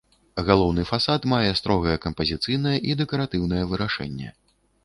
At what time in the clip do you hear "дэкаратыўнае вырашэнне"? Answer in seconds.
3.03-4.29